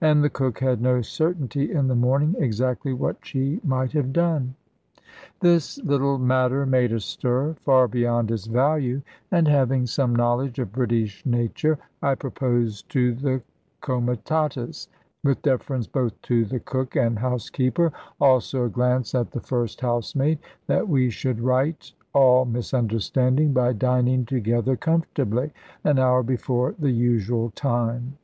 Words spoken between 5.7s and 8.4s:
little matter made a stir far beyond